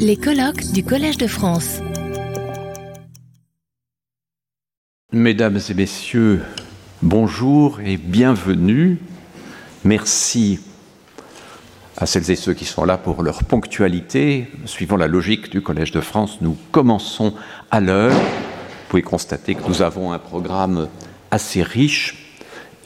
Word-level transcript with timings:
Les 0.00 0.16
colloques 0.16 0.72
du 0.72 0.82
Collège 0.82 1.18
de 1.18 1.28
France. 1.28 1.78
Mesdames 5.12 5.60
et 5.70 5.74
messieurs, 5.74 6.42
bonjour 7.00 7.80
et 7.80 7.96
bienvenue. 7.96 8.98
Merci 9.84 10.58
à 11.96 12.06
celles 12.06 12.28
et 12.32 12.36
ceux 12.36 12.54
qui 12.54 12.64
sont 12.64 12.84
là 12.84 12.98
pour 12.98 13.22
leur 13.22 13.44
ponctualité. 13.44 14.48
Suivant 14.64 14.96
la 14.96 15.06
logique 15.06 15.48
du 15.48 15.62
Collège 15.62 15.92
de 15.92 16.00
France, 16.00 16.38
nous 16.40 16.56
commençons 16.72 17.32
à 17.70 17.80
l'heure. 17.80 18.14
Vous 18.14 18.88
pouvez 18.88 19.02
constater 19.02 19.54
que 19.54 19.68
nous 19.68 19.80
avons 19.80 20.12
un 20.12 20.18
programme 20.18 20.88
assez 21.30 21.62
riche 21.62 22.25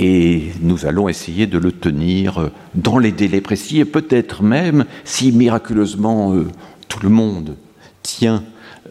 et 0.01 0.51
nous 0.63 0.87
allons 0.87 1.11
essayer 1.11 1.47
de 1.47 1.59
le 1.59 1.73
tenir 1.73 2.51
dans 2.75 2.99
les 2.99 3.13
délais 3.13 3.43
précis 3.43 3.81
et 3.81 3.85
peut-être 3.85 4.43
même, 4.43 4.87
si 5.05 5.31
miraculeusement 5.31 6.35
euh, 6.35 6.49
tout 6.89 7.01
le 7.03 7.11
monde 7.11 7.57
tient 8.03 8.43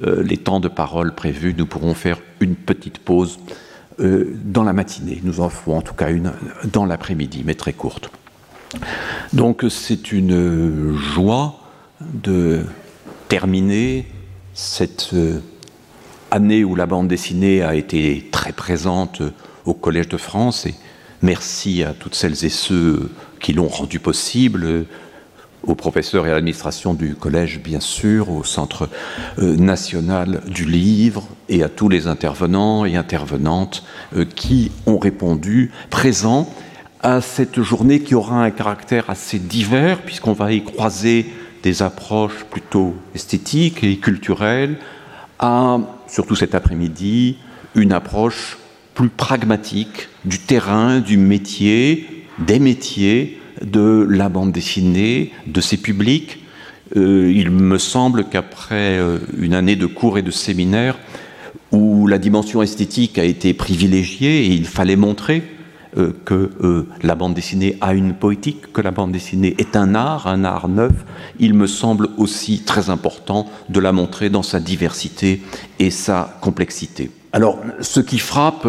euh, 0.04 0.22
les 0.22 0.38
temps 0.38 0.60
de 0.60 0.68
parole 0.68 1.16
prévus, 1.16 1.56
nous 1.58 1.66
pourrons 1.66 1.96
faire 1.96 2.20
une 2.40 2.56
petite 2.56 3.00
pause 3.00 3.40
euh, 4.00 4.36
dans 4.46 4.64
la 4.64 4.72
matinée. 4.72 5.20
Nous 5.24 5.40
en 5.40 5.50
ferons 5.50 5.80
en 5.80 5.82
tout 5.82 5.96
cas 5.96 6.12
une 6.12 6.32
dans 6.72 6.86
l'après-midi, 6.86 7.42
mais 7.44 7.56
très 7.56 7.74
courte. 7.74 8.12
Donc 9.34 9.66
c'est 9.68 10.12
une 10.12 10.96
joie 10.96 11.60
de 12.02 12.62
terminer 13.30 14.06
cette 14.54 15.16
année 16.30 16.64
où 16.64 16.76
la 16.76 16.86
bande 16.86 17.08
dessinée 17.08 17.64
a 17.64 17.74
été 17.74 18.30
très 18.32 18.52
présente 18.52 19.24
au 19.66 19.74
Collège 19.74 20.08
de 20.08 20.18
France 20.18 20.68
Merci 21.22 21.84
à 21.84 21.94
toutes 21.94 22.16
celles 22.16 22.46
et 22.46 22.50
ceux 22.50 23.10
qui 23.40 23.54
l'ont 23.54 23.68
rendu 23.68 24.00
possible, 24.00 24.86
aux 25.64 25.76
professeurs 25.76 26.26
et 26.26 26.32
à 26.32 26.34
l'administration 26.34 26.94
du 26.94 27.16
collège, 27.16 27.60
bien 27.60 27.82
sûr, 27.82 28.32
au 28.32 28.44
Centre 28.44 28.90
euh, 29.40 29.56
national 29.58 30.42
du 30.48 30.64
livre 30.64 31.28
et 31.50 31.64
à 31.64 31.70
tous 31.70 31.90
les 31.90 32.08
intervenants 32.08 32.86
et 32.86 32.96
intervenantes 32.96 33.84
euh, 34.16 34.24
qui 34.24 34.72
ont 34.86 34.98
répondu 34.98 35.72
présents 35.90 36.50
à 37.02 37.22
cette 37.22 37.62
journée 37.62 38.02
qui 38.02 38.16
aura 38.16 38.44
un 38.44 38.52
caractère 38.52 39.10
assez 39.10 39.40
divers, 39.40 40.02
puisqu'on 40.02 40.34
va 40.34 40.52
y 40.52 40.64
croiser 40.64 41.26
des 41.64 41.82
approches 41.82 42.46
plutôt 42.50 42.96
esthétiques 43.16 43.84
et 43.84 43.98
culturelles, 43.98 44.78
à, 45.40 45.80
surtout 46.08 46.36
cet 46.36 46.56
après-midi, 46.56 47.38
une 47.76 47.94
approche 47.94 48.58
plus 48.94 49.10
pragmatique 49.10 50.09
du 50.26 50.40
terrain, 50.40 51.00
du 51.00 51.18
métier, 51.18 52.26
des 52.40 52.60
métiers, 52.60 53.40
de 53.62 54.06
la 54.10 54.30
bande 54.30 54.52
dessinée, 54.52 55.32
de 55.48 55.62
ses 55.62 55.78
publics. 55.78 56.40
Euh, 56.96 57.32
il 57.34 57.52
me 57.52 57.78
semble 57.78 58.26
qu'après 58.26 58.98
euh, 58.98 59.20
une 59.38 59.54
année 59.54 59.76
de 59.76 59.86
cours 59.86 60.18
et 60.18 60.22
de 60.22 60.32
séminaires 60.32 60.98
où 61.72 62.08
la 62.08 62.18
dimension 62.18 62.64
esthétique 62.64 63.20
a 63.20 63.24
été 63.24 63.54
privilégiée 63.54 64.46
et 64.46 64.48
il 64.48 64.66
fallait 64.66 64.96
montrer 64.96 65.44
euh, 65.98 66.14
que 66.26 66.88
la 67.04 67.16
bande 67.16 67.36
dessinée 67.36 67.78
a 67.80 67.94
une 67.94 68.14
poétique, 68.14 68.74
que 68.74 68.82
la 68.82 68.92
bande 68.92 69.12
dessinée 69.12 69.56
est 69.60 69.76
un 69.76 69.94
art, 69.94 70.26
un 70.26 70.44
art 70.44 70.68
neuf, 70.68 70.94
il 71.40 71.54
me 71.54 71.68
semble 71.68 72.10
aussi 72.18 72.64
très 72.64 72.90
important 72.90 73.46
de 73.70 73.80
la 73.80 73.92
montrer 73.92 74.32
dans 74.32 74.44
sa 74.44 74.60
diversité 74.60 75.42
et 75.78 75.92
sa 75.92 76.38
complexité. 76.42 77.12
Alors, 77.34 77.60
ce 77.82 78.00
qui 78.00 78.18
frappe 78.18 78.68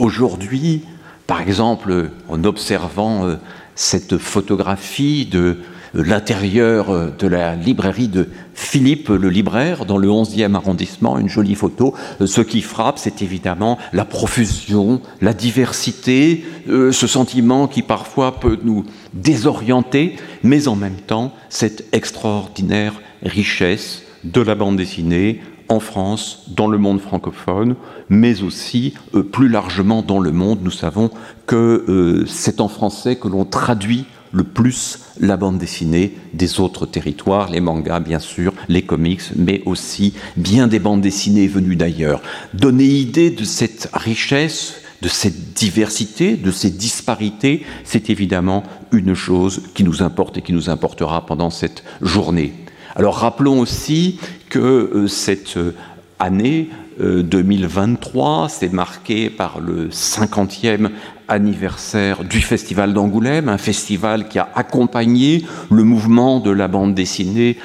aujourd'hui, 0.00 0.82
par 1.26 1.40
exemple, 1.40 2.10
en 2.28 2.44
observant 2.44 3.26
euh, 3.26 3.36
cette 3.74 4.18
photographie 4.18 5.26
de 5.26 5.58
euh, 5.94 6.02
l'intérieur 6.04 7.12
de 7.16 7.26
la 7.26 7.54
librairie 7.56 8.08
de 8.08 8.28
Philippe 8.54 9.08
le 9.08 9.28
libraire 9.28 9.84
dans 9.84 9.98
le 9.98 10.08
11e 10.08 10.54
arrondissement, 10.54 11.18
une 11.18 11.28
jolie 11.28 11.56
photo. 11.56 11.94
Ce 12.24 12.40
qui 12.40 12.62
frappe, 12.62 12.98
c'est 12.98 13.22
évidemment 13.22 13.76
la 13.92 14.04
profusion, 14.04 15.00
la 15.20 15.34
diversité, 15.34 16.44
ce 16.68 17.06
sentiment 17.08 17.66
qui 17.66 17.82
parfois 17.82 18.38
peut 18.38 18.58
nous 18.62 18.84
désorienter, 19.14 20.14
mais 20.44 20.68
en 20.68 20.76
même 20.76 21.00
temps 21.08 21.32
cette 21.48 21.92
extraordinaire 21.92 22.94
richesse 23.24 24.02
de 24.22 24.40
la 24.40 24.54
bande 24.54 24.76
dessinée 24.76 25.40
en 25.70 25.80
France, 25.80 26.42
dans 26.48 26.66
le 26.66 26.78
monde 26.78 27.00
francophone, 27.00 27.76
mais 28.08 28.42
aussi 28.42 28.92
euh, 29.14 29.22
plus 29.22 29.48
largement 29.48 30.02
dans 30.02 30.18
le 30.18 30.32
monde. 30.32 30.58
Nous 30.62 30.70
savons 30.70 31.10
que 31.46 31.84
euh, 31.88 32.26
c'est 32.26 32.60
en 32.60 32.68
français 32.68 33.16
que 33.16 33.28
l'on 33.28 33.44
traduit 33.44 34.04
le 34.32 34.44
plus 34.44 35.00
la 35.18 35.36
bande 35.36 35.58
dessinée 35.58 36.16
des 36.34 36.60
autres 36.60 36.86
territoires, 36.86 37.50
les 37.50 37.60
mangas 37.60 38.00
bien 38.00 38.18
sûr, 38.18 38.52
les 38.68 38.82
comics, 38.82 39.22
mais 39.36 39.62
aussi 39.64 40.14
bien 40.36 40.66
des 40.66 40.78
bandes 40.78 41.00
dessinées 41.00 41.48
venues 41.48 41.76
d'ailleurs. 41.76 42.20
Donner 42.52 42.84
idée 42.84 43.30
de 43.30 43.44
cette 43.44 43.88
richesse, 43.92 44.74
de 45.02 45.08
cette 45.08 45.54
diversité, 45.54 46.36
de 46.36 46.50
ces 46.50 46.70
disparités, 46.70 47.64
c'est 47.84 48.10
évidemment 48.10 48.64
une 48.92 49.14
chose 49.14 49.62
qui 49.74 49.84
nous 49.84 50.02
importe 50.02 50.38
et 50.38 50.42
qui 50.42 50.52
nous 50.52 50.68
importera 50.68 51.26
pendant 51.26 51.50
cette 51.50 51.84
journée. 52.02 52.54
Alors 52.96 53.16
rappelons 53.16 53.60
aussi 53.60 54.18
que 54.50 54.58
euh, 54.58 55.08
cette 55.08 55.56
euh, 55.56 55.74
année 56.18 56.68
2023 56.98 58.44
euh, 58.44 58.48
s'est 58.48 58.68
marquée 58.68 59.30
par 59.30 59.58
le 59.60 59.88
50e 59.88 60.90
anniversaire 61.30 62.24
du 62.24 62.40
Festival 62.40 62.92
d'Angoulême, 62.92 63.48
un 63.48 63.58
festival 63.58 64.28
qui 64.28 64.38
a 64.38 64.48
accompagné 64.54 65.46
le 65.70 65.84
mouvement 65.84 66.40
de 66.40 66.50
la 66.50 66.68
bande 66.68 66.94
dessinée 66.94 67.56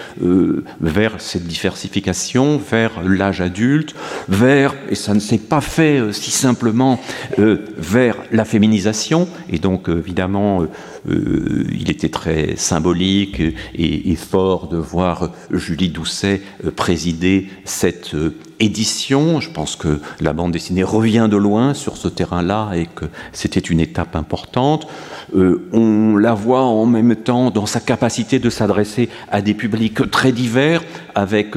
vers 0.81 1.19
cette 1.19 1.45
diversification, 1.45 2.57
vers 2.57 3.01
l'âge 3.03 3.41
adulte, 3.41 3.95
vers, 4.29 4.73
et 4.89 4.95
ça 4.95 5.13
ne 5.13 5.19
s'est 5.19 5.37
pas 5.37 5.61
fait 5.61 6.13
si 6.13 6.31
simplement, 6.31 6.99
vers 7.37 8.15
la 8.31 8.45
féminisation, 8.45 9.27
et 9.49 9.59
donc 9.59 9.89
évidemment 9.89 10.65
euh, 11.09 11.65
il 11.71 11.91
était 11.91 12.09
très 12.09 12.55
symbolique 12.55 13.41
et, 13.75 14.15
fort 14.15 14.69
de 14.69 14.77
voir 14.77 15.31
Julie 15.51 15.89
Doucet 15.89 16.41
euh, 16.63 16.71
présider 16.71 17.49
cette 17.63 18.15
euh, 18.15 18.33
édition. 18.59 19.39
Je 19.39 19.49
pense 19.49 19.75
que 19.75 19.99
la 20.19 20.33
bande 20.33 20.51
dessinée 20.51 20.83
revient 20.83 21.27
de 21.29 21.37
loin 21.37 21.73
sur 21.73 21.97
ce 21.97 22.07
terrain-là 22.07 22.71
et 22.75 22.87
que 22.87 23.05
c'était 23.33 23.59
une 23.59 23.79
étape 23.79 24.15
importante. 24.15 24.87
on 25.33 26.15
la 26.15 26.33
voit 26.33 26.63
en 26.63 26.85
même 26.85 27.15
temps 27.15 27.51
dans 27.51 27.65
sa 27.65 27.79
capacité 27.79 28.39
de 28.39 28.49
s'adresser 28.49 29.09
à 29.31 29.41
des 29.41 29.53
publics 29.53 30.09
très 30.11 30.31
divers, 30.31 30.83
avec 31.15 31.55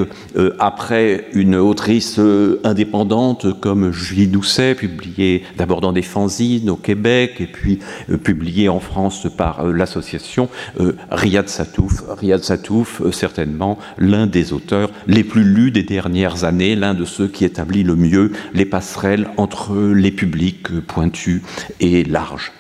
après 0.59 1.27
une 1.33 1.55
autrice 1.57 2.21
indépendante 2.65 3.61
comme 3.61 3.93
Julie 3.93 4.27
Doucet, 4.27 4.75
publiée 4.75 5.45
d'abord 5.57 5.81
dans 5.81 5.93
des 5.93 6.03
fanzines 6.03 6.71
au 6.71 6.77
Québec 6.77 7.37
et 7.41 7.47
puis 7.47 7.79
publiée 8.23 8.69
en 8.69 8.81
France 8.81 9.27
par 9.37 9.61
euh, 9.61 9.73
l'association 9.73 10.49
euh, 10.81 10.93
Riyad 11.11 11.49
Satouf. 11.49 12.03
Riyad 12.09 12.43
Satouf, 12.43 13.01
euh, 13.01 13.13
certainement 13.13 13.79
l'un 13.99 14.27
des 14.27 14.53
auteurs 14.53 14.91
les 15.07 15.25
plus 15.25 15.45
lus 15.45 15.71
des 15.71 15.83
dernières 15.83 16.45
années, 16.45 16.77
l'un 16.77 16.88
de 16.95 17.05
ceux 17.05 17.29
qui 17.29 17.45
établit 17.45 17.83
le 17.83 17.97
mieux 17.97 18.33
les 18.55 18.65
passerelles 18.65 19.29
entre 19.37 19.93
les 19.95 20.11
publics 20.11 20.81
pointus 20.81 21.43
et 21.81 22.05
larges. 22.05 22.53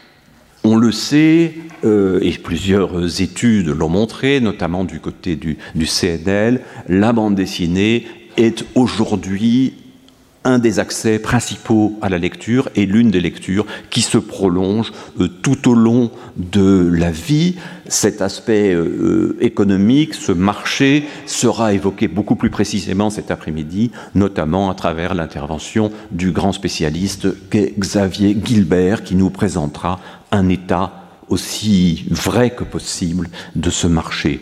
On 0.64 0.76
le 0.76 0.92
sait, 0.92 1.54
et 1.84 2.32
plusieurs 2.42 3.22
études 3.22 3.68
l'ont 3.68 3.88
montré, 3.88 4.40
notamment 4.40 4.84
du 4.84 5.00
côté 5.00 5.36
du, 5.36 5.56
du 5.74 5.86
CNL, 5.86 6.60
la 6.88 7.12
bande 7.12 7.36
dessinée 7.36 8.06
est 8.36 8.64
aujourd'hui 8.74 9.74
un 10.44 10.58
des 10.58 10.78
accès 10.78 11.18
principaux 11.18 11.98
à 12.00 12.08
la 12.08 12.18
lecture 12.18 12.68
et 12.74 12.86
l'une 12.86 13.10
des 13.10 13.20
lectures 13.20 13.66
qui 13.90 14.02
se 14.02 14.18
prolonge 14.18 14.92
euh, 15.20 15.28
tout 15.28 15.68
au 15.68 15.74
long 15.74 16.10
de 16.36 16.90
la 16.92 17.10
vie. 17.10 17.56
Cet 17.88 18.22
aspect 18.22 18.72
euh, 18.72 19.36
économique, 19.40 20.14
ce 20.14 20.32
marché, 20.32 21.04
sera 21.26 21.72
évoqué 21.74 22.08
beaucoup 22.08 22.36
plus 22.36 22.50
précisément 22.50 23.10
cet 23.10 23.30
après-midi, 23.30 23.90
notamment 24.14 24.70
à 24.70 24.74
travers 24.74 25.14
l'intervention 25.14 25.90
du 26.10 26.32
grand 26.32 26.52
spécialiste 26.52 27.28
Xavier 27.50 28.36
Gilbert, 28.42 29.04
qui 29.04 29.16
nous 29.16 29.30
présentera 29.30 30.00
un 30.30 30.48
état 30.48 30.92
aussi 31.28 32.06
vrai 32.10 32.50
que 32.50 32.64
possible 32.64 33.28
de 33.54 33.70
ce 33.70 33.86
marché. 33.86 34.40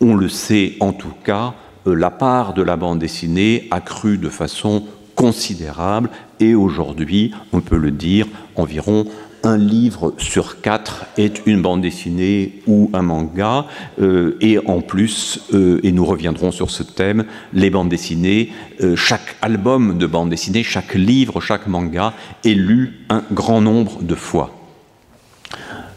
On 0.00 0.16
le 0.16 0.28
sait 0.28 0.74
en 0.80 0.92
tout 0.92 1.14
cas, 1.24 1.54
euh, 1.86 1.94
la 1.94 2.10
part 2.10 2.54
de 2.54 2.62
la 2.62 2.76
bande 2.76 2.98
dessinée 2.98 3.68
a 3.70 3.80
cru 3.80 4.18
de 4.18 4.28
façon 4.28 4.84
considérable 5.14 6.10
et 6.40 6.54
aujourd'hui, 6.54 7.32
on 7.52 7.60
peut 7.60 7.76
le 7.76 7.90
dire, 7.90 8.26
environ 8.56 9.06
un 9.44 9.56
livre 9.56 10.14
sur 10.18 10.60
quatre 10.60 11.04
est 11.16 11.42
une 11.46 11.62
bande 11.62 11.82
dessinée 11.82 12.62
ou 12.66 12.90
un 12.92 13.02
manga, 13.02 13.66
euh, 14.00 14.36
et 14.40 14.58
en 14.66 14.80
plus, 14.80 15.40
euh, 15.52 15.80
et 15.82 15.92
nous 15.92 16.04
reviendrons 16.04 16.52
sur 16.52 16.70
ce 16.70 16.82
thème, 16.82 17.24
les 17.52 17.70
bandes 17.70 17.88
dessinées, 17.88 18.52
euh, 18.82 18.96
chaque 18.96 19.36
album 19.42 19.98
de 19.98 20.06
bande 20.06 20.30
dessinée, 20.30 20.62
chaque 20.62 20.94
livre, 20.94 21.40
chaque 21.40 21.66
manga 21.66 22.14
est 22.44 22.54
lu 22.54 23.00
un 23.08 23.22
grand 23.32 23.60
nombre 23.60 24.02
de 24.02 24.14
fois. 24.14 24.54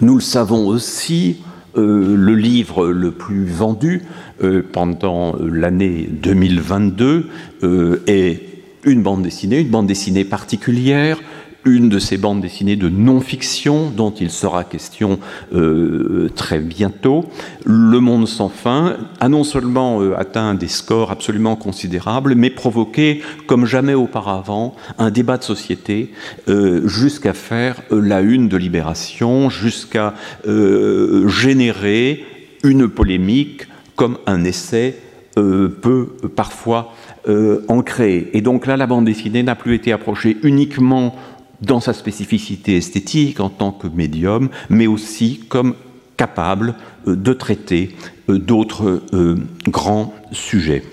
Nous 0.02 0.16
le 0.16 0.22
savons 0.22 0.68
aussi, 0.68 1.38
le 1.78 2.36
livre 2.36 2.88
le 2.88 3.12
plus 3.12 3.46
vendu 3.46 4.04
pendant 4.72 5.36
l'année 5.40 6.08
2022 6.10 7.30
est 8.08 8.55
une 8.86 9.02
bande 9.02 9.24
dessinée, 9.24 9.60
une 9.60 9.70
bande 9.70 9.88
dessinée 9.88 10.26
particulière, 10.26 11.20
une 11.66 11.90
de 11.90 11.98
ces 11.98 12.18
bandes 12.18 12.42
dessinées 12.42 12.76
de 12.76 12.90
non-fiction 12.90 13.90
dont 13.90 14.12
il 14.12 14.30
sera 14.30 14.64
question 14.64 15.20
euh, 15.54 16.30
très 16.36 16.60
bientôt. 16.60 17.26
Le 17.66 18.00
Monde 18.00 18.28
sans 18.28 18.50
fin 18.50 18.98
a 19.20 19.28
non 19.30 19.44
seulement 19.44 20.02
euh, 20.02 20.16
atteint 20.18 20.54
des 20.54 20.68
scores 20.68 21.12
absolument 21.12 21.56
considérables, 21.56 22.36
mais 22.36 22.52
provoqué, 22.52 23.22
comme 23.48 23.66
jamais 23.66 23.96
auparavant, 23.96 24.76
un 25.00 25.10
débat 25.10 25.38
de 25.38 25.44
société 25.44 26.14
euh, 26.48 26.88
jusqu'à 26.88 27.34
faire 27.34 27.82
la 27.90 28.22
une 28.22 28.48
de 28.48 28.58
Libération, 28.58 29.50
jusqu'à 29.50 30.14
générer 31.26 32.24
une 32.64 32.88
polémique 32.88 33.68
comme 33.96 34.18
un 34.28 34.44
essai 34.44 34.96
peut 35.36 36.08
parfois 36.36 36.94
en 37.28 37.82
créer. 37.82 38.38
Et 38.38 38.42
donc 38.42 38.68
là, 38.68 38.78
la 38.78 38.86
bande 38.86 39.06
dessinée 39.06 39.42
n'a 39.42 39.56
plus 39.56 39.74
été 39.74 39.92
approchée 39.92 40.38
uniquement 40.44 41.16
dans 41.62 41.80
sa 41.80 41.94
spécificité 41.94 42.78
esthétique 42.78 43.40
en 43.40 43.50
tant 43.50 43.72
que 43.72 43.88
médium, 43.88 44.50
mais 44.70 44.88
aussi 44.88 45.42
comme 45.50 45.76
capable 46.18 46.76
euh, 47.08 47.16
de 47.16 47.34
traiter 47.34 47.96
euh, 48.30 48.38
d'autres 48.38 49.04
euh, 49.14 49.36
grands 49.68 50.14
sujets. 50.32 50.84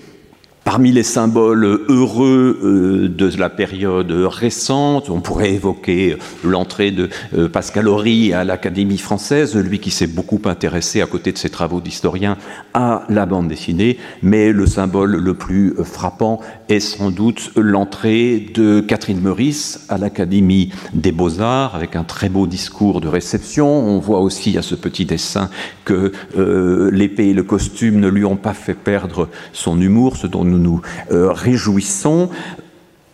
Parmi 0.63 0.93
les 0.93 1.03
symboles 1.03 1.81
heureux 1.89 2.59
euh, 2.63 3.09
de 3.09 3.29
la 3.37 3.49
période 3.49 4.11
récente, 4.11 5.09
on 5.09 5.19
pourrait 5.19 5.51
évoquer 5.51 6.15
l'entrée 6.41 6.91
de 6.91 7.09
euh, 7.37 7.49
Pascal 7.49 7.89
Horry 7.89 8.33
à 8.33 8.45
l'Académie 8.45 8.97
française, 8.97 9.57
lui 9.57 9.79
qui 9.79 9.91
s'est 9.91 10.07
beaucoup 10.07 10.39
intéressé 10.45 11.01
à 11.01 11.05
côté 11.05 11.33
de 11.33 11.37
ses 11.37 11.49
travaux 11.49 11.81
d'historien 11.81 12.37
à 12.73 13.03
la 13.09 13.25
bande 13.25 13.49
dessinée, 13.49 13.97
mais 14.21 14.53
le 14.53 14.65
symbole 14.65 15.17
le 15.17 15.33
plus 15.33 15.75
frappant 15.83 16.39
est 16.73 16.79
sans 16.79 17.11
doute 17.11 17.51
l'entrée 17.55 18.47
de 18.53 18.81
Catherine 18.81 19.21
Meurice 19.21 19.85
à 19.89 19.97
l'Académie 19.97 20.71
des 20.93 21.11
Beaux-Arts 21.11 21.75
avec 21.75 21.95
un 21.95 22.03
très 22.03 22.29
beau 22.29 22.47
discours 22.47 22.99
de 22.99 23.07
réception. 23.07 23.67
On 23.67 23.99
voit 23.99 24.21
aussi 24.21 24.57
à 24.57 24.63
ce 24.63 24.73
petit 24.73 25.05
dessin 25.05 25.49
que 25.85 26.11
euh, 26.37 26.89
l'épée 26.91 27.29
et 27.29 27.33
le 27.33 27.43
costume 27.43 27.99
ne 27.99 28.07
lui 28.07 28.25
ont 28.25 28.37
pas 28.37 28.53
fait 28.53 28.73
perdre 28.73 29.29
son 29.51 29.79
humour, 29.79 30.17
ce 30.17 30.25
dont 30.25 30.43
nous 30.43 30.57
nous 30.57 30.81
euh, 31.11 31.31
réjouissons. 31.31 32.29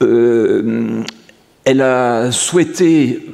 Euh, 0.01 1.03
elle 1.65 1.81
a 1.81 2.31
souhaité 2.31 3.25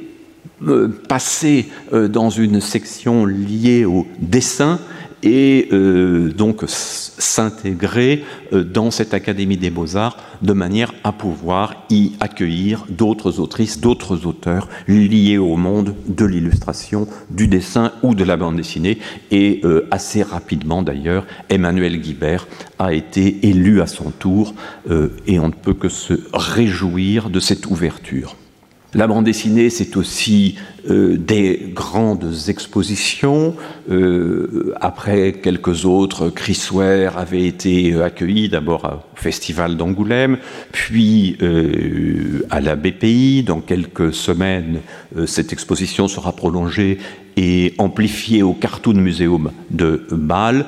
passer 1.08 1.68
dans 1.92 2.30
une 2.30 2.62
section 2.62 3.26
liée 3.26 3.84
au 3.84 4.06
dessin 4.18 4.80
et 5.22 5.68
euh, 5.72 6.30
donc 6.32 6.62
s'intégrer 6.66 8.24
euh, 8.52 8.62
dans 8.62 8.90
cette 8.90 9.14
Académie 9.14 9.56
des 9.56 9.70
beaux-arts 9.70 10.16
de 10.42 10.52
manière 10.52 10.92
à 11.04 11.12
pouvoir 11.12 11.86
y 11.90 12.12
accueillir 12.20 12.84
d'autres 12.88 13.40
autrices, 13.40 13.80
d'autres 13.80 14.26
auteurs 14.26 14.68
liés 14.86 15.38
au 15.38 15.56
monde 15.56 15.94
de 16.06 16.24
l'illustration, 16.24 17.08
du 17.30 17.48
dessin 17.48 17.92
ou 18.02 18.14
de 18.14 18.24
la 18.24 18.36
bande 18.36 18.56
dessinée. 18.56 18.98
Et 19.30 19.60
euh, 19.64 19.86
assez 19.90 20.22
rapidement 20.22 20.82
d'ailleurs, 20.82 21.26
Emmanuel 21.48 22.00
Guibert 22.00 22.46
a 22.78 22.92
été 22.92 23.46
élu 23.48 23.80
à 23.80 23.86
son 23.86 24.10
tour 24.10 24.54
et 25.26 25.38
on 25.38 25.48
ne 25.48 25.52
peut 25.52 25.74
que 25.74 25.88
se 25.88 26.14
réjouir 26.32 27.30
de 27.30 27.40
cette 27.40 27.66
ouverture. 27.66 28.36
La 28.96 29.06
bande 29.06 29.26
dessinée, 29.26 29.68
c'est 29.68 29.98
aussi 29.98 30.54
euh, 30.88 31.18
des 31.18 31.70
grandes 31.74 32.32
expositions. 32.48 33.54
Euh, 33.90 34.72
après 34.80 35.34
quelques 35.34 35.84
autres, 35.84 36.30
Chris 36.30 36.68
Ware 36.72 37.18
avait 37.18 37.44
été 37.46 38.00
accueilli 38.00 38.48
d'abord 38.48 39.02
au 39.12 39.20
Festival 39.20 39.76
d'Angoulême, 39.76 40.38
puis 40.72 41.36
euh, 41.42 42.46
à 42.48 42.62
la 42.62 42.74
BPI. 42.74 43.42
Dans 43.42 43.60
quelques 43.60 44.14
semaines, 44.14 44.80
cette 45.26 45.52
exposition 45.52 46.08
sera 46.08 46.32
prolongée 46.32 46.96
et 47.36 47.74
amplifiée 47.76 48.42
au 48.42 48.54
Cartoon 48.54 48.94
Museum 48.94 49.50
de 49.68 50.06
Bâle, 50.10 50.64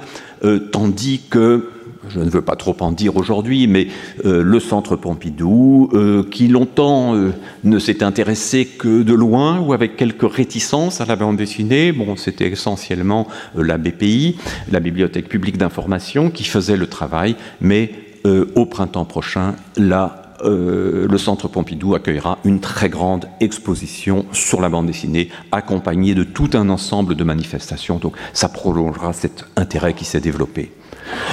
tandis 0.71 1.23
que 1.31 1.71
je 2.09 2.21
ne 2.21 2.31
veux 2.31 2.43
pas 2.43 2.57
trop 2.57 2.77
en 2.81 2.93
dire 2.93 3.17
aujourd'hui, 3.17 3.67
mais 3.67 3.89
euh, 4.25 4.43
le 4.43 4.61
Centre 4.61 4.97
Pompidou, 4.97 5.91
euh, 5.93 6.23
qui 6.31 6.49
longtemps 6.49 7.15
euh, 7.15 7.33
ne 7.65 7.79
s'est 7.79 8.03
intéressé 8.03 8.67
que 8.67 9.03
de 9.03 9.15
loin 9.15 9.61
ou 9.61 9.73
avec 9.73 9.97
quelques 9.97 10.31
réticences 10.31 11.01
à 11.01 11.07
la 11.07 11.17
bande 11.17 11.37
dessinée. 11.37 11.93
Bon, 11.93 12.17
c'était 12.17 12.49
essentiellement 12.49 13.29
la 13.55 13.79
BPI, 13.79 14.37
la 14.71 14.81
Bibliothèque 14.81 15.29
publique 15.29 15.59
d'information, 15.59 16.31
qui 16.31 16.45
faisait 16.45 16.77
le 16.77 16.87
travail, 16.87 17.37
mais 17.61 17.93
au 18.57 18.67
printemps 18.67 19.07
prochain, 19.07 19.55
là, 19.79 20.35
le 20.45 21.17
Centre 21.17 21.49
Pompidou 21.49 21.95
accueillera 21.95 22.39
une 22.45 22.61
très 22.61 22.91
grande 22.91 23.27
exposition 23.41 24.27
sur 24.33 24.61
la 24.61 24.69
bande 24.69 24.87
dessinée, 24.87 25.31
accompagnée 25.51 26.15
de 26.15 26.25
tout 26.25 26.51
un 26.53 26.69
ensemble 26.69 27.15
de 27.15 27.25
manifestations. 27.25 27.97
Donc 27.99 28.17
ça 28.35 28.51
prolongera 28.51 29.15
cet 29.15 29.47
intérêt 29.57 29.95
qui 29.95 30.05
s'est 30.05 30.21
développé. 30.21 30.73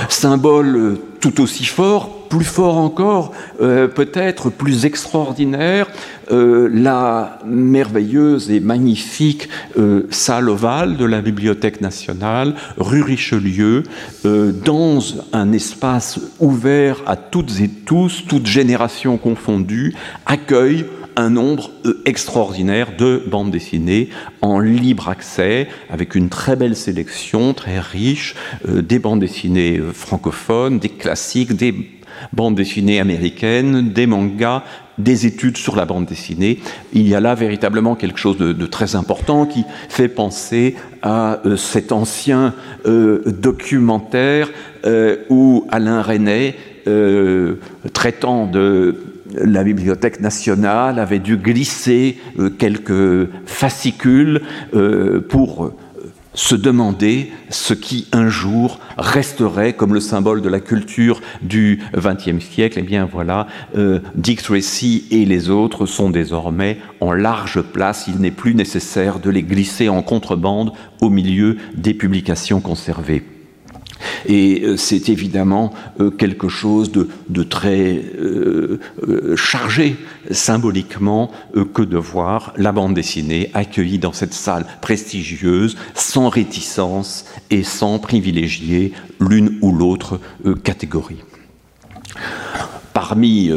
Symbole 0.09 0.75
euh, 0.75 1.01
tout 1.19 1.41
aussi 1.41 1.65
fort, 1.65 2.27
plus 2.27 2.45
fort 2.45 2.77
encore, 2.77 3.31
euh, 3.61 3.87
peut-être 3.87 4.49
plus 4.49 4.85
extraordinaire, 4.85 5.87
euh, 6.31 6.69
la 6.71 7.39
merveilleuse 7.45 8.51
et 8.51 8.59
magnifique 8.59 9.49
salle 10.11 10.49
ovale 10.49 10.97
de 10.97 11.05
la 11.05 11.21
Bibliothèque 11.21 11.81
nationale, 11.81 12.55
rue 12.77 13.01
Richelieu, 13.01 13.83
dans 14.23 14.99
un 15.33 15.51
espace 15.51 16.19
ouvert 16.39 17.01
à 17.07 17.15
toutes 17.15 17.59
et 17.59 17.69
tous, 17.69 18.23
toutes 18.27 18.45
générations 18.45 19.17
confondues, 19.17 19.95
accueille 20.25 20.85
un 21.15 21.29
nombre 21.29 21.71
euh, 21.85 22.01
extraordinaire 22.05 22.95
de 22.97 23.23
bandes 23.27 23.51
dessinées 23.51 24.09
en 24.41 24.59
libre 24.59 25.09
accès, 25.09 25.67
avec 25.89 26.15
une 26.15 26.29
très 26.29 26.55
belle 26.55 26.75
sélection, 26.75 27.53
très 27.53 27.79
riche, 27.79 28.35
euh, 28.67 28.81
des 28.81 28.99
bandes 28.99 29.19
dessinées 29.19 29.79
euh, 29.79 29.91
francophones, 29.91 30.79
des 30.79 30.89
classiques, 30.89 31.53
des 31.53 31.73
bandes 32.33 32.55
dessinées 32.55 32.99
américaines, 32.99 33.91
des 33.91 34.07
mangas, 34.07 34.63
des 34.97 35.25
études 35.25 35.57
sur 35.57 35.75
la 35.75 35.85
bande 35.85 36.05
dessinée. 36.05 36.59
Il 36.93 37.07
y 37.07 37.15
a 37.15 37.19
là 37.19 37.35
véritablement 37.35 37.95
quelque 37.95 38.19
chose 38.19 38.37
de, 38.37 38.65
très 38.65 38.95
important 38.95 39.45
qui 39.45 39.65
fait 39.89 40.07
penser 40.07 40.75
à 41.01 41.41
cet 41.57 41.91
ancien 41.91 42.53
documentaire 42.85 44.49
où 45.29 45.67
Alain 45.69 46.01
René, 46.01 46.55
traitant 47.91 48.45
de 48.45 49.14
la 49.37 49.63
Bibliothèque 49.63 50.21
nationale 50.21 50.99
avait 50.99 51.19
dû 51.19 51.37
glisser 51.37 52.17
euh, 52.39 52.49
quelques 52.49 53.29
fascicules 53.45 54.41
euh, 54.73 55.21
pour 55.21 55.73
se 56.35 56.55
demander 56.55 57.31
ce 57.49 57.73
qui 57.73 58.07
un 58.11 58.27
jour 58.27 58.79
resterait 58.97 59.73
comme 59.73 59.93
le 59.93 59.99
symbole 59.99 60.41
de 60.41 60.49
la 60.49 60.59
culture 60.59 61.21
du 61.41 61.79
XXe 61.95 62.43
siècle. 62.43 62.79
Eh 62.79 62.83
bien 62.83 63.07
voilà, 63.09 63.47
euh, 63.77 63.99
Dick 64.15 64.43
Tracy 64.43 65.05
et 65.11 65.25
les 65.25 65.49
autres 65.49 65.85
sont 65.85 66.09
désormais 66.09 66.77
en 66.99 67.13
large 67.13 67.61
place. 67.61 68.05
Il 68.07 68.19
n'est 68.19 68.31
plus 68.31 68.53
nécessaire 68.53 69.19
de 69.19 69.29
les 69.29 69.43
glisser 69.43 69.89
en 69.89 70.01
contrebande 70.01 70.73
au 71.01 71.09
milieu 71.09 71.57
des 71.75 71.93
publications 71.93 72.59
conservées. 72.59 73.23
Et 74.27 74.61
euh, 74.63 74.77
c'est 74.77 75.09
évidemment 75.09 75.73
euh, 75.99 76.09
quelque 76.09 76.49
chose 76.49 76.91
de, 76.91 77.43
très 77.43 78.01
euh, 78.17 78.79
chargé 79.35 79.95
symboliquement 80.31 81.31
que 81.73 81.81
de 81.81 81.97
voir 81.97 82.53
la 82.57 82.71
bande 82.71 82.93
dessinée 82.93 83.51
accueillie 83.53 83.99
dans 83.99 84.13
cette 84.13 84.33
salle 84.33 84.65
prestigieuse, 84.81 85.77
sans 85.93 86.29
réticence 86.29 87.25
et 87.51 87.63
sans 87.63 87.99
privilégier 87.99 88.93
l'une 89.19 89.57
ou 89.61 89.71
l'autre 89.71 90.19
catégorie. 90.63 91.23
Parmi 92.93 93.51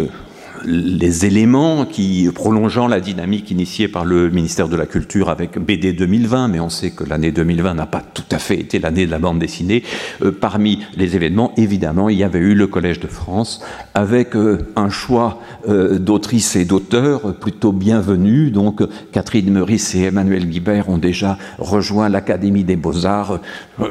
les 0.68 1.24
éléments 1.24 1.86
qui, 1.86 2.28
prolongeant 2.34 2.88
la 2.88 3.00
dynamique 3.00 3.50
initiée 3.50 3.88
par 3.88 4.04
le 4.04 4.28
ministère 4.28 4.68
de 4.68 4.76
la 4.76 4.84
Culture 4.84 5.30
avec 5.30 5.58
BD 5.58 5.94
2020, 5.94 6.48
mais 6.48 6.60
on 6.60 6.68
sait 6.68 6.90
que 6.90 7.04
l'année 7.04 7.32
2020 7.32 7.74
n'a 7.74 7.86
pas 7.86 8.02
tout 8.02 8.22
à 8.30 8.38
fait 8.38 8.60
été 8.60 8.78
l'année 8.78 9.06
de 9.06 9.10
la 9.10 9.18
bande 9.18 9.38
dessinée, 9.38 9.82
euh, 10.22 10.30
parmi 10.30 10.80
les 10.94 11.16
événements, 11.16 11.52
évidemment, 11.56 12.10
il 12.10 12.18
y 12.18 12.24
avait 12.24 12.38
eu 12.38 12.54
le 12.54 12.66
Collège 12.66 13.00
de 13.00 13.06
France 13.06 13.62
avec 13.94 14.36
euh, 14.36 14.58
un 14.76 14.90
choix 14.90 15.40
euh, 15.68 15.98
d'autrices 15.98 16.54
et 16.56 16.66
d'auteurs 16.66 17.34
plutôt 17.34 17.72
bienvenus. 17.72 18.52
Donc 18.52 18.82
Catherine 19.12 19.50
Meurice 19.50 19.94
et 19.94 20.02
Emmanuel 20.02 20.46
Guibert 20.46 20.90
ont 20.90 20.98
déjà 20.98 21.38
rejoint 21.58 22.10
l'Académie 22.10 22.64
des 22.64 22.76
Beaux-Arts. 22.76 23.40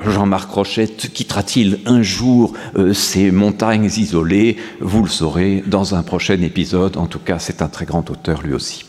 Jean-Marc 0.05 0.51
Rochette 0.51 1.11
quittera-t-il 1.11 1.79
un 1.85 2.01
jour 2.01 2.53
ces 2.93 3.31
montagnes 3.31 3.85
isolées? 3.85 4.57
Vous 4.79 5.03
le 5.03 5.09
saurez 5.09 5.63
dans 5.65 5.95
un 5.95 6.03
prochain 6.03 6.41
épisode 6.41 6.66
en 6.73 7.07
tout 7.07 7.19
cas, 7.19 7.39
c'est 7.39 7.61
un 7.61 7.67
très 7.67 7.85
grand 7.85 8.09
auteur 8.09 8.41
lui 8.41 8.53
aussi. 8.53 8.85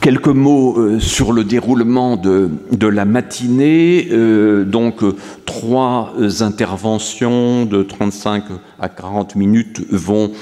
Quelques 0.00 0.28
mots 0.28 0.78
euh, 0.78 0.98
sur 0.98 1.30
le 1.34 1.44
déroulement 1.44 2.16
de, 2.16 2.50
la 2.86 3.04
matinée. 3.04 4.08
Euh, 4.10 4.64
donc, 4.64 5.02
euh, 5.02 5.14
trois 5.44 6.14
interventions 6.40 7.66
de 7.66 7.82
35 7.82 8.44
à 8.80 8.88
40 8.88 9.36
minutes 9.36 9.82
vont 9.90 10.32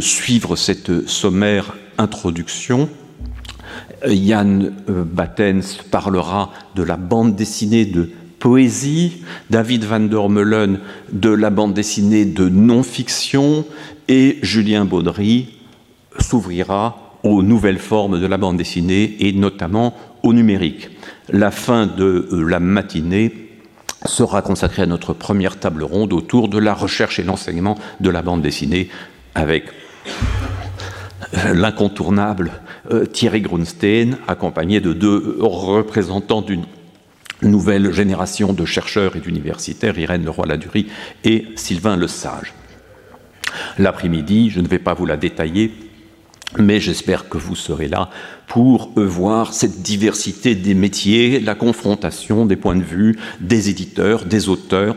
suivre 0.00 0.54
cette 0.54 1.08
sommaire 1.08 1.74
introduction. 1.98 2.88
Yann 4.06 4.72
Battens 4.88 5.78
parlera 5.90 6.50
de 6.76 6.84
la 6.84 6.96
bande 6.96 7.34
dessinée 7.34 7.86
de 7.86 8.10
poésie, 8.38 9.22
David 9.50 9.84
van 9.84 10.00
der 10.00 10.28
Meulen 10.28 10.80
de 11.12 11.30
la 11.30 11.50
bande 11.50 11.74
dessinée 11.74 12.24
de 12.24 12.48
non-fiction 12.48 13.64
et 14.12 14.38
Julien 14.42 14.84
Baudry 14.84 15.48
s'ouvrira 16.18 17.16
aux 17.22 17.42
nouvelles 17.42 17.78
formes 17.78 18.20
de 18.20 18.26
la 18.26 18.36
bande 18.36 18.58
dessinée 18.58 19.16
et 19.20 19.32
notamment 19.32 19.96
au 20.22 20.34
numérique. 20.34 20.90
La 21.30 21.50
fin 21.50 21.86
de 21.86 22.28
euh, 22.30 22.42
la 22.46 22.60
matinée 22.60 23.32
sera 24.04 24.42
consacrée 24.42 24.82
à 24.82 24.86
notre 24.86 25.14
première 25.14 25.58
table 25.58 25.82
ronde 25.82 26.12
autour 26.12 26.48
de 26.48 26.58
la 26.58 26.74
recherche 26.74 27.18
et 27.20 27.22
l'enseignement 27.22 27.78
de 28.00 28.10
la 28.10 28.20
bande 28.20 28.42
dessinée 28.42 28.90
avec 29.34 29.64
euh, 31.32 31.54
l'incontournable 31.54 32.52
euh, 32.90 33.06
Thierry 33.06 33.40
Grunstein, 33.40 34.18
accompagné 34.28 34.80
de 34.80 34.92
deux 34.92 35.38
représentants 35.40 36.42
d'une 36.42 36.66
nouvelle 37.40 37.90
génération 37.94 38.52
de 38.52 38.66
chercheurs 38.66 39.16
et 39.16 39.20
d'universitaires, 39.20 39.98
Irène 39.98 40.26
Leroy-Ladurie 40.26 40.88
et 41.24 41.46
Sylvain 41.56 41.96
Lesage. 41.96 42.52
L'après-midi, 43.78 44.50
je 44.50 44.60
ne 44.60 44.68
vais 44.68 44.78
pas 44.78 44.94
vous 44.94 45.06
la 45.06 45.16
détailler, 45.16 45.72
mais 46.58 46.80
j'espère 46.80 47.28
que 47.28 47.38
vous 47.38 47.56
serez 47.56 47.88
là 47.88 48.10
pour 48.46 48.92
voir 48.96 49.54
cette 49.54 49.82
diversité 49.82 50.54
des 50.54 50.74
métiers, 50.74 51.40
la 51.40 51.54
confrontation 51.54 52.44
des 52.44 52.56
points 52.56 52.76
de 52.76 52.82
vue 52.82 53.18
des 53.40 53.70
éditeurs, 53.70 54.24
des 54.24 54.48
auteurs, 54.48 54.96